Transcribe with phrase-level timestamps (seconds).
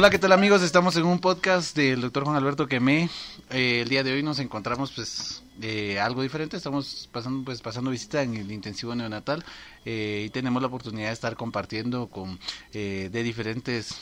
[0.00, 0.62] Hola, ¿qué tal amigos?
[0.62, 3.10] Estamos en un podcast del doctor Juan Alberto Quemé.
[3.50, 6.56] Eh, el día de hoy nos encontramos pues eh, algo diferente.
[6.56, 9.44] Estamos pasando pues pasando visita en el intensivo neonatal
[9.84, 12.40] eh, y tenemos la oportunidad de estar compartiendo con
[12.72, 13.94] de diferentes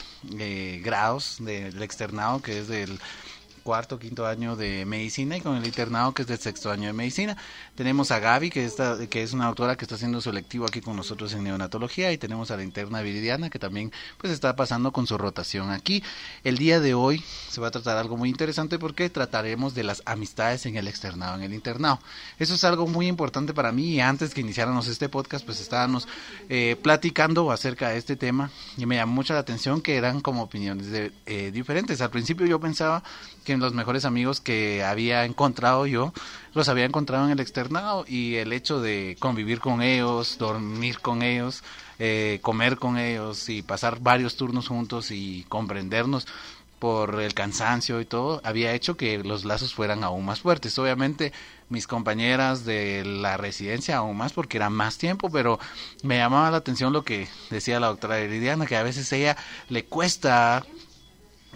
[0.81, 2.97] grados del externado que es del
[3.69, 6.93] cuarto, quinto año de medicina y con el internado que es del sexto año de
[6.93, 7.37] medicina.
[7.75, 10.81] Tenemos a Gaby, que, está, que es una autora que está haciendo su lectivo aquí
[10.81, 14.91] con nosotros en neonatología y tenemos a la interna Viridiana que también pues está pasando
[14.91, 16.01] con su rotación aquí.
[16.43, 20.01] El día de hoy se va a tratar algo muy interesante porque trataremos de las
[20.07, 21.99] amistades en el externado, en el internado.
[22.39, 26.07] Eso es algo muy importante para mí y antes que iniciáramos este podcast pues estábamos
[26.49, 30.41] eh, platicando acerca de este tema y me llamó mucho la atención que eran como
[30.41, 32.01] opiniones de, eh, diferentes.
[32.01, 33.03] Al principio yo pensaba
[33.43, 36.13] que los mejores amigos que había encontrado yo,
[36.53, 41.21] los había encontrado en el externado y el hecho de convivir con ellos, dormir con
[41.21, 41.63] ellos,
[41.99, 46.27] eh, comer con ellos y pasar varios turnos juntos y comprendernos
[46.79, 50.79] por el cansancio y todo, había hecho que los lazos fueran aún más fuertes.
[50.79, 51.33] Obviamente
[51.67, 55.59] mis compañeras de la residencia aún más porque era más tiempo, pero
[56.03, 59.37] me llamaba la atención lo que decía la doctora Heridiana, que a veces ella
[59.67, 60.65] le cuesta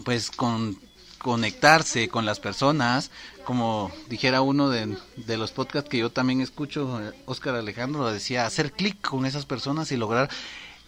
[0.04, 0.78] pues con
[1.24, 3.10] conectarse con las personas,
[3.46, 4.98] como dijera uno de,
[5.38, 9.98] los podcasts que yo también escucho, Oscar Alejandro decía, hacer clic con esas personas y
[9.98, 10.30] lograr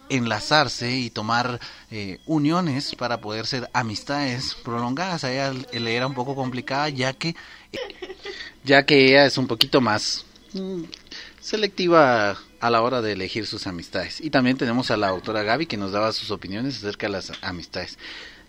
[0.09, 5.23] enlazarse y tomar eh, uniones para poder ser amistades prolongadas.
[5.23, 7.33] A ella le era un poco complicada ya que
[8.63, 10.83] ya que ella es un poquito más mm,
[11.39, 14.19] selectiva a la hora de elegir sus amistades.
[14.19, 17.31] Y también tenemos a la autora Gaby que nos daba sus opiniones acerca de las
[17.41, 17.97] amistades.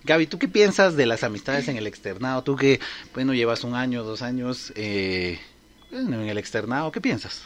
[0.05, 2.43] Gaby, ¿tú qué piensas de las amistades en el externado?
[2.43, 2.81] Tú que,
[3.15, 5.41] bueno, llevas un año, dos años eh,
[5.91, 7.43] en el externado, ¿qué piensas?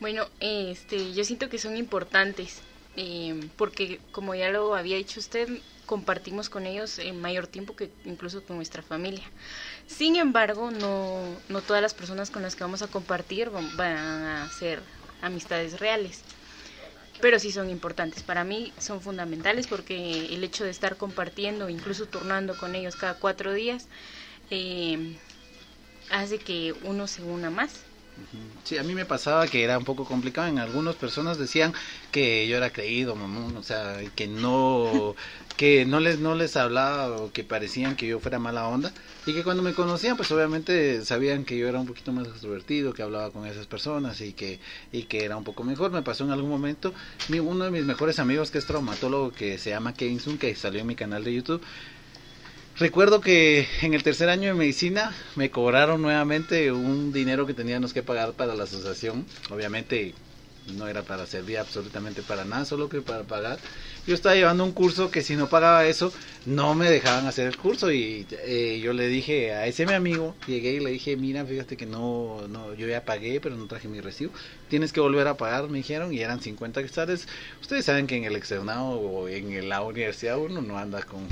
[0.00, 2.60] Bueno, este, yo siento que son importantes,
[2.96, 5.48] eh, porque como ya lo había dicho usted,
[5.86, 9.24] compartimos con ellos en mayor tiempo que incluso con nuestra familia.
[9.86, 14.50] Sin embargo, no, no todas las personas con las que vamos a compartir van a
[14.50, 14.82] ser
[15.22, 16.22] amistades reales
[17.20, 18.22] pero sí son importantes.
[18.22, 23.14] Para mí son fundamentales porque el hecho de estar compartiendo, incluso turnando con ellos cada
[23.14, 23.86] cuatro días,
[24.50, 25.16] eh,
[26.10, 27.84] hace que uno se una más.
[28.64, 30.48] Sí, a mí me pasaba que era un poco complicado.
[30.48, 31.72] En algunas personas decían
[32.10, 35.14] que yo era creído, mamón, o sea, que no,
[35.58, 38.92] que no les, no les hablaba o que parecían que yo fuera mala onda.
[39.26, 42.94] Y que cuando me conocían, pues obviamente sabían que yo era un poquito más extrovertido,
[42.94, 44.60] que hablaba con esas personas y que,
[44.92, 45.90] y que era un poco mejor.
[45.90, 46.94] Me pasó en algún momento,
[47.28, 50.80] mi, uno de mis mejores amigos que es traumatólogo, que se llama Keynes, que salió
[50.80, 51.60] en mi canal de YouTube,
[52.78, 57.92] Recuerdo que en el tercer año de medicina me cobraron nuevamente un dinero que teníamos
[57.92, 59.26] que pagar para la asociación.
[59.50, 60.14] Obviamente
[60.66, 63.58] no era para servir absolutamente para nada, solo que para pagar.
[64.06, 66.12] Yo estaba llevando un curso que si no pagaba eso,
[66.46, 70.34] no me dejaban hacer el curso y eh, yo le dije a ese mi amigo,
[70.46, 73.88] llegué y le dije, mira, fíjate que no, no, yo ya pagué, pero no traje
[73.88, 74.32] mi recibo,
[74.68, 77.28] tienes que volver a pagar, me dijeron, y eran 50 quetzales.
[77.60, 81.26] Ustedes saben que en el externado o en la universidad uno no anda con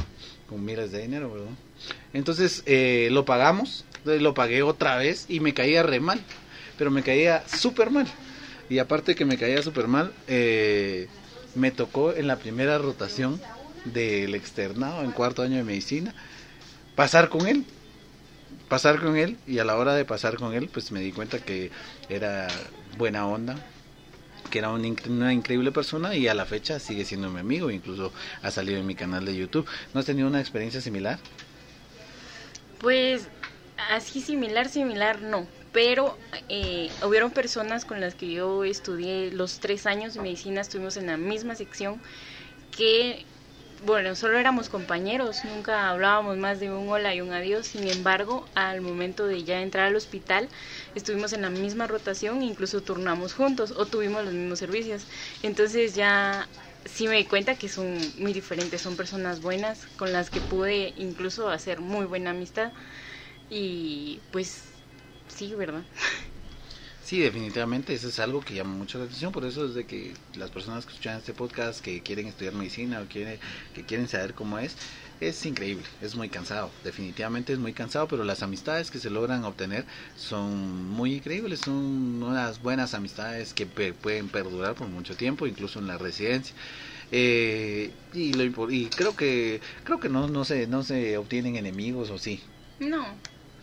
[0.48, 1.32] con miles de dinero.
[2.12, 6.20] Entonces eh, lo pagamos, lo pagué otra vez y me caía re mal,
[6.78, 8.06] pero me caía súper mal.
[8.69, 11.09] Y aparte que me caía súper mal, eh,
[11.54, 13.41] me tocó en la primera rotación
[13.84, 16.15] del externado, en cuarto año de medicina,
[16.94, 17.65] pasar con él.
[18.69, 21.38] Pasar con él y a la hora de pasar con él, pues me di cuenta
[21.38, 21.71] que
[22.09, 22.49] era
[22.99, 23.56] buena onda,
[24.50, 28.12] que era una increíble persona y a la fecha sigue siendo mi amigo, incluso
[28.43, 29.69] ha salido en mi canal de YouTube.
[29.94, 31.19] ¿No has tenido una experiencia similar?
[32.81, 33.28] Pues
[33.91, 36.16] así similar, similar no, pero
[36.48, 41.04] eh, hubieron personas con las que yo estudié los tres años de medicina, estuvimos en
[41.06, 42.00] la misma sección
[42.70, 43.26] que
[43.82, 48.47] bueno, solo éramos compañeros, nunca hablábamos más de un hola y un adiós, sin embargo,
[48.54, 50.48] al momento de ya entrar al hospital,
[50.94, 55.06] estuvimos en la misma rotación, incluso turnamos juntos o tuvimos los mismos servicios.
[55.42, 56.48] Entonces ya
[56.86, 60.95] sí me di cuenta que son muy diferentes, son personas buenas con las que pude
[60.97, 62.72] incluso hacer muy buena amistad
[63.50, 64.75] y pues
[65.28, 65.82] sí, ¿verdad?
[67.06, 70.12] Sí, definitivamente, eso es algo que llama mucho la atención, por eso es de que
[70.34, 73.38] las personas que escuchan este podcast, que quieren estudiar medicina o quieren,
[73.76, 74.74] que quieren saber cómo es,
[75.20, 79.44] es increíble, es muy cansado, definitivamente es muy cansado, pero las amistades que se logran
[79.44, 79.84] obtener
[80.16, 85.86] son muy increíbles, son unas buenas amistades que pueden perdurar por mucho tiempo, incluso en
[85.86, 86.56] la residencia.
[87.12, 92.10] Eh, y, lo, y creo que creo que no no se no se obtienen enemigos
[92.10, 92.40] o sí.
[92.80, 93.06] No,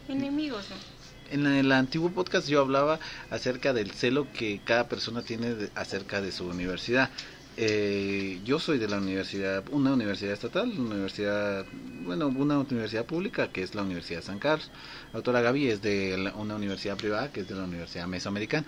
[0.07, 0.92] enemigos no
[1.33, 2.99] en el antiguo podcast yo hablaba
[3.29, 7.11] acerca del celo que cada persona tiene acerca de su universidad.
[7.55, 13.51] eh, yo soy de la universidad, una universidad estatal, una universidad, bueno, una universidad pública
[13.51, 14.71] que es la Universidad de San Carlos.
[15.11, 18.65] La doctora Gaby es de una universidad privada que es de la Universidad Mesoamericana.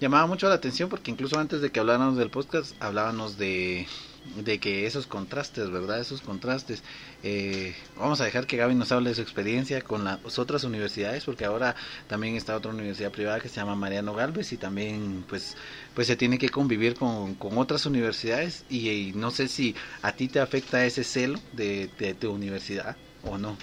[0.00, 3.86] Llamaba mucho la atención porque incluso antes de que habláramos del podcast hablábamos de
[4.36, 6.00] de que esos contrastes, ¿verdad?
[6.00, 6.82] Esos contrastes.
[7.22, 11.24] Eh, vamos a dejar que Gaby nos hable de su experiencia con las otras universidades,
[11.24, 11.74] porque ahora
[12.06, 15.56] también está otra universidad privada que se llama Mariano Galvez y también pues
[15.94, 20.40] pues se tiene que convivir con, otras universidades y, no sé si a ti te
[20.40, 23.56] afecta ese celo de, de tu universidad o no.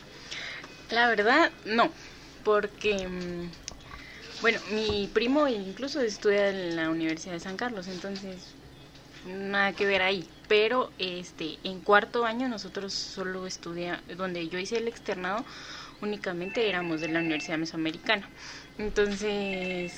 [0.92, 1.92] La verdad, no,
[2.44, 3.50] porque mm,
[4.42, 8.38] bueno, mi primo incluso estudia en la Universidad de San Carlos, entonces
[9.26, 10.28] nada que ver ahí.
[10.50, 15.46] Pero este, en cuarto año nosotros solo estudiamos, donde yo hice el externado,
[16.02, 18.28] únicamente éramos de la Universidad Mesoamericana.
[18.78, 19.94] Entonces,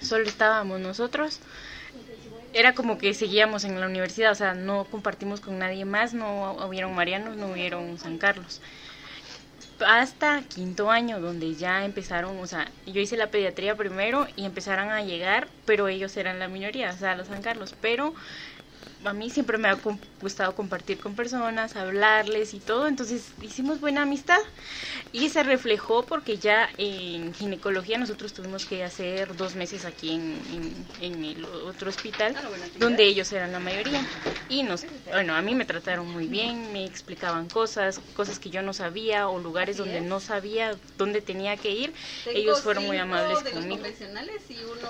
[0.00, 1.40] solo estábamos nosotros.
[2.52, 6.52] Era como que seguíamos en la universidad, o sea, no compartimos con nadie más, no
[6.68, 8.60] hubieron Marianos, no hubieron San Carlos
[9.84, 14.90] hasta quinto año, donde ya empezaron, o sea, yo hice la pediatría primero y empezaron
[14.90, 18.14] a llegar, pero ellos eran la minoría, o sea, los San Carlos, pero
[19.06, 19.78] a mí siempre me ha
[20.20, 24.38] gustado compartir con personas, hablarles y todo, entonces hicimos buena amistad.
[25.12, 30.86] Y se reflejó porque ya en ginecología nosotros tuvimos que hacer dos meses aquí en,
[31.00, 32.48] en, el otro hospital ah,
[32.78, 34.04] donde ellos eran la mayoría.
[34.48, 38.62] Y nos, bueno, a mí me trataron muy bien, me explicaban cosas, cosas que yo
[38.62, 41.92] no sabía o lugares donde no sabía dónde tenía que ir,
[42.26, 43.82] ellos fueron muy amables conmigo.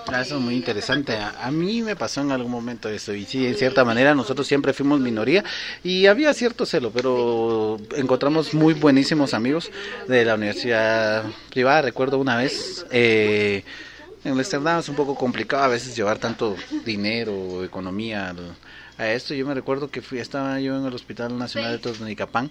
[0.07, 3.47] Ah, eso es muy interesante, a, mí me pasó en algún momento eso y sí,
[3.47, 5.45] en cierta nosotros siempre fuimos minoría
[5.83, 9.71] y había cierto celo, pero encontramos muy buenísimos amigos
[10.09, 11.83] de la universidad privada.
[11.83, 13.65] Recuerdo una vez, eh,
[14.25, 18.35] en externado es un poco complicado a veces llevar tanto dinero economía
[18.97, 19.35] a esto.
[19.35, 22.51] Yo me recuerdo que fui, estaba yo en el Hospital Nacional de Totonicapán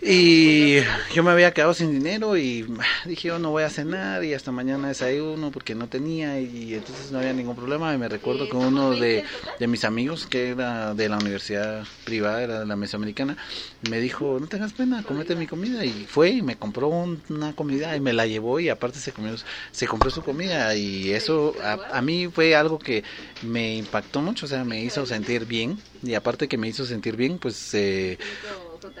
[0.00, 0.76] y
[1.12, 2.66] yo me había quedado sin dinero y
[3.04, 7.10] dije yo no voy a cenar y hasta mañana desayuno porque no tenía y entonces
[7.10, 9.24] no había ningún problema y me recuerdo que uno de,
[9.58, 13.36] de mis amigos que era de la universidad privada, era de la Mesoamericana,
[13.80, 17.96] me dijo no tengas pena, comete mi comida y fue y me compró una comida
[17.96, 19.34] y me la llevó y aparte se comió,
[19.72, 23.04] se compró su comida y eso a, a mí fue algo que
[23.40, 27.16] me impactó mucho, o sea, me hizo sentir bien y aparte que me hizo sentir
[27.16, 28.18] bien, pues eh,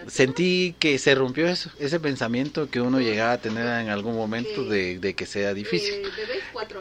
[0.06, 4.64] sentí que se rompió eso, ese pensamiento que uno llegaba a tener en algún momento
[4.64, 5.94] de, de que sea difícil.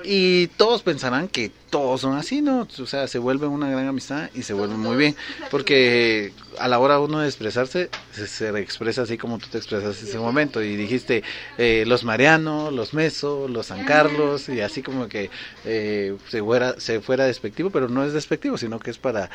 [0.03, 2.67] Y todos pensarán que todos son así, ¿no?
[2.79, 5.15] O sea, se vuelve una gran amistad y se vuelve muy bien,
[5.51, 10.07] porque a la hora uno de expresarse, se, expresa así como tú te expresas en
[10.07, 11.23] ese momento, y dijiste
[11.57, 15.29] eh, los Mariano, los Meso, los San Carlos, y así como que
[15.65, 19.29] eh, se, fuera, se fuera despectivo, pero no es despectivo, sino que es para...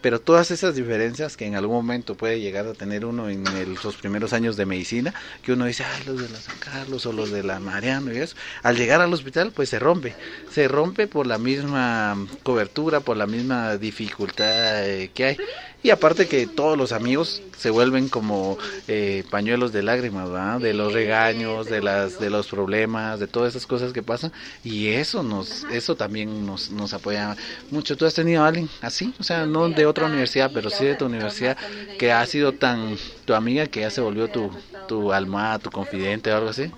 [0.00, 3.44] Pero todas esas diferencias que en algún momento puede llegar a tener uno en
[3.82, 7.12] los primeros años de medicina, que uno dice, ah, los de la San Carlos o
[7.12, 10.14] los de la Mariano y eso, al llegar al hospital pues se rompe,
[10.50, 15.36] se rompe por la misma cobertura, por la misma dificultad eh, que hay.
[15.84, 18.56] Y aparte que todos los amigos se vuelven como
[18.86, 20.30] eh, pañuelos de lágrimas,
[20.60, 24.32] De los regaños, de las de los problemas, de todas esas cosas que pasan
[24.62, 27.36] y eso nos eso también nos, nos apoya
[27.70, 27.96] mucho.
[27.96, 29.12] ¿Tú has tenido a alguien así?
[29.18, 31.56] O sea, no de otra universidad, pero sí de tu universidad
[31.98, 34.50] que ha sido tan tu amiga que ya se volvió tu
[34.86, 36.70] tu alma, tu confidente o algo así.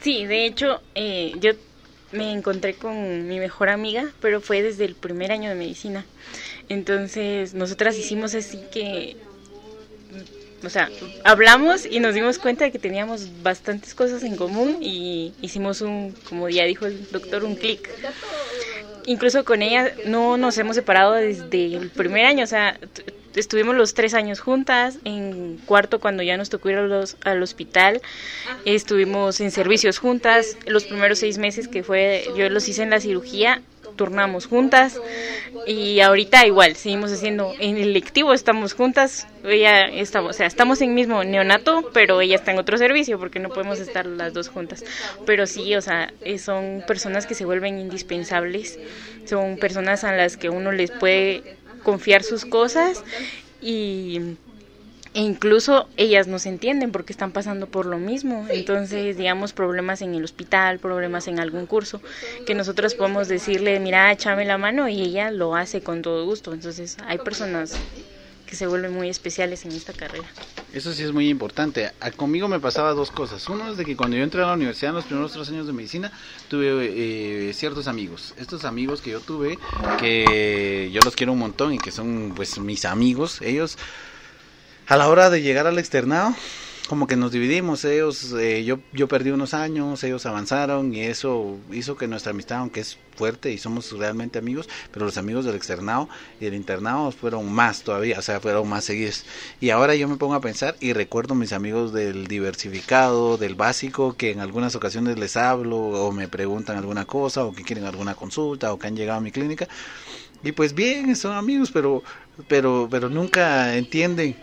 [0.00, 1.52] Sí, de hecho, eh, yo
[2.12, 6.04] me encontré con mi mejor amiga, pero fue desde el primer año de medicina.
[6.68, 9.16] Entonces, nosotras hicimos así que,
[10.64, 10.90] o sea,
[11.24, 16.14] hablamos y nos dimos cuenta de que teníamos bastantes cosas en común y hicimos un,
[16.28, 17.88] como ya dijo el doctor, un clic.
[19.06, 22.78] Incluso con ella no nos hemos separado desde el primer año, o sea,
[23.34, 28.00] estuvimos los tres años juntas, en cuarto cuando ya nos tocó ir al hospital,
[28.64, 33.00] estuvimos en servicios juntas, los primeros seis meses que fue, yo los hice en la
[33.00, 33.62] cirugía,
[33.98, 34.98] turnamos juntas
[35.66, 40.80] y ahorita igual, seguimos haciendo, en el lectivo estamos juntas, ella estamos, o sea, estamos
[40.80, 44.48] en mismo neonato, pero ella está en otro servicio porque no podemos estar las dos
[44.48, 44.84] juntas,
[45.26, 48.78] pero sí, o sea, eh, son personas que se vuelven indispensables,
[49.26, 51.57] son personas a las que uno les puede
[51.88, 53.02] confiar sus cosas
[53.62, 54.36] y
[55.14, 58.46] e incluso ellas nos entienden porque están pasando por lo mismo.
[58.50, 62.02] Entonces, digamos, problemas en el hospital, problemas en algún curso,
[62.46, 66.52] que nosotros podemos decirle, mira, échame la mano y ella lo hace con todo gusto.
[66.52, 67.80] Entonces, hay personas
[68.48, 70.26] que se vuelven muy especiales en esta carrera.
[70.72, 71.90] Eso sí es muy importante.
[72.00, 73.48] A, conmigo me pasaba dos cosas.
[73.48, 75.66] Uno es de que cuando yo entré a la universidad en los primeros tres años
[75.66, 76.12] de medicina,
[76.48, 78.34] tuve eh, ciertos amigos.
[78.38, 79.58] Estos amigos que yo tuve,
[79.98, 83.78] que yo los quiero un montón y que son pues mis amigos, ellos
[84.86, 86.34] a la hora de llegar al externado,
[86.88, 91.58] como que nos dividimos, ellos, eh, yo, yo perdí unos años, ellos avanzaron y eso
[91.70, 95.54] hizo que nuestra amistad, aunque es fuerte y somos realmente amigos, pero los amigos del
[95.54, 96.08] externado
[96.40, 99.26] y del internado fueron más todavía, o sea, fueron más seguidos.
[99.60, 104.16] Y ahora yo me pongo a pensar y recuerdo mis amigos del diversificado, del básico,
[104.16, 108.14] que en algunas ocasiones les hablo o me preguntan alguna cosa o que quieren alguna
[108.14, 109.68] consulta o que han llegado a mi clínica.
[110.42, 112.02] Y pues bien, son amigos, pero
[112.46, 114.36] pero pero nunca entienden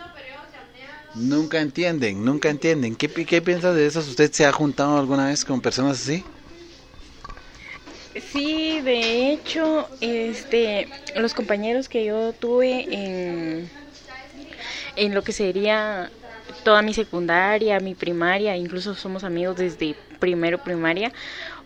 [1.16, 2.96] Nunca entienden, nunca entienden.
[2.96, 4.00] ¿Qué, ¿Qué piensa de eso?
[4.02, 6.24] ¿Usted se ha juntado alguna vez con personas así?
[8.16, 13.70] Sí, de hecho, este, los compañeros que yo tuve en,
[14.96, 16.12] en lo que sería
[16.64, 21.12] toda mi secundaria, mi primaria, incluso somos amigos desde primero primaria,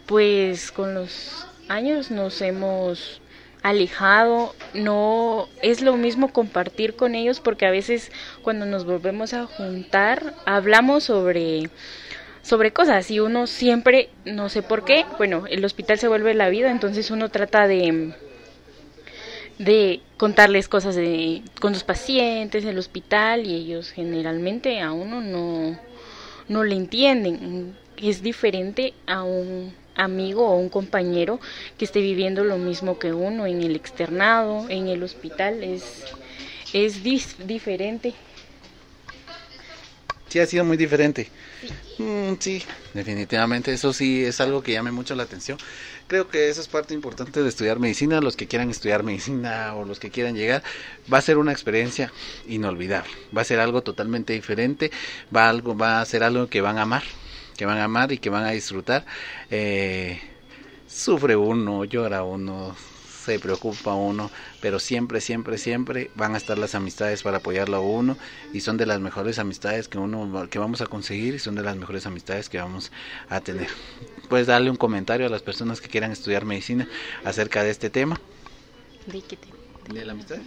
[0.06, 3.22] pues con los años nos hemos
[3.62, 8.12] alejado, no es lo mismo compartir con ellos porque a veces
[8.42, 11.70] cuando nos volvemos a juntar hablamos sobre
[12.42, 16.50] sobre cosas y uno siempre no sé por qué, bueno, el hospital se vuelve la
[16.50, 18.14] vida, entonces uno trata de
[19.58, 25.20] de contarles cosas de con los pacientes en el hospital y ellos generalmente a uno
[25.20, 25.78] no
[26.48, 31.40] no le entienden, es diferente a un amigo o un compañero
[31.78, 36.06] que esté viviendo lo mismo que uno en el externado, en el hospital, es,
[36.74, 38.16] es diferente.
[40.30, 41.28] Sí, ha sido muy diferente.
[41.98, 42.64] Mm, sí,
[42.94, 45.58] definitivamente, eso sí es algo que llame mucho la atención.
[46.08, 48.22] Creo que esa es parte importante de estudiar medicina.
[48.22, 50.64] Los que quieran estudiar medicina o los que quieran llegar,
[51.12, 52.14] va a ser una experiencia
[52.48, 53.10] inolvidable.
[53.36, 54.92] Va a ser algo totalmente diferente.
[55.36, 57.04] Va algo, va a ser algo que van a amar
[57.60, 59.06] que van a amar y que van a disfrutar.
[59.52, 60.18] Eh,
[60.88, 62.74] sufre uno, llora uno,
[63.26, 67.82] se preocupa uno, pero siempre, siempre, siempre van a estar las amistades para apoyarlo a
[67.82, 68.18] uno
[68.54, 71.64] y son de las mejores amistades que uno que vamos a conseguir y son de
[71.64, 72.94] las mejores amistades que vamos
[73.28, 73.68] a tener.
[74.30, 76.88] Puedes darle un comentario a las personas que quieran estudiar medicina
[77.26, 78.22] acerca de este tema.
[79.06, 79.69] ¿De qué tema?
[79.94, 80.38] De la amistad?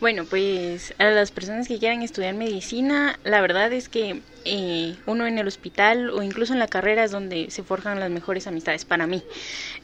[0.00, 5.26] Bueno, pues a las personas que quieran estudiar medicina, la verdad es que eh, uno
[5.26, 8.84] en el hospital o incluso en la carrera es donde se forjan las mejores amistades
[8.84, 9.22] para mí,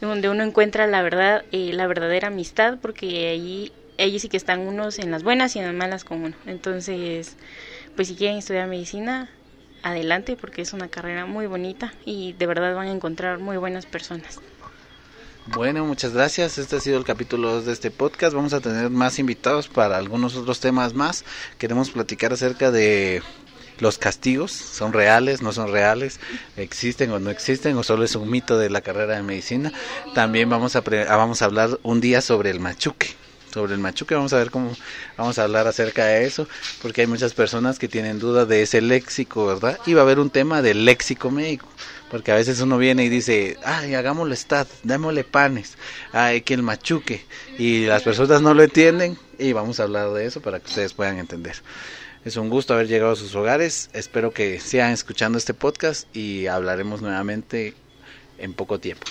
[0.00, 4.60] donde uno encuentra la verdad, eh, la verdadera amistad, porque ahí, allí sí que están
[4.60, 6.36] unos en las buenas y en las malas con uno.
[6.46, 7.36] Entonces,
[7.94, 9.30] pues si quieren estudiar medicina,
[9.82, 13.86] adelante porque es una carrera muy bonita y de verdad van a encontrar muy buenas
[13.86, 14.40] personas.
[15.46, 16.58] Bueno, muchas gracias.
[16.58, 18.34] Este ha sido el capítulo 2 de este podcast.
[18.34, 21.24] Vamos a tener más invitados para algunos otros temas más.
[21.58, 23.22] Queremos platicar acerca de
[23.78, 24.52] los castigos.
[24.52, 25.40] ¿Son reales?
[25.40, 26.20] ¿No son reales?
[26.56, 27.76] ¿Existen o no existen?
[27.78, 29.72] ¿O solo es un mito de la carrera de medicina?
[30.14, 33.19] También vamos a, vamos a hablar un día sobre el machuque
[33.52, 34.76] sobre el machuque, vamos a ver cómo
[35.16, 36.48] vamos a hablar acerca de eso,
[36.82, 39.78] porque hay muchas personas que tienen duda de ese léxico, ¿verdad?
[39.86, 41.66] Y va a haber un tema del léxico médico.
[42.10, 45.76] Porque a veces uno viene y dice, ay, hagámosle stat, démosle panes,
[46.12, 47.24] ay, que el machuque.
[47.56, 50.92] Y las personas no lo entienden y vamos a hablar de eso para que ustedes
[50.92, 51.54] puedan entender.
[52.24, 53.90] Es un gusto haber llegado a sus hogares.
[53.92, 57.74] Espero que sigan escuchando este podcast y hablaremos nuevamente
[58.38, 59.06] en poco tiempo.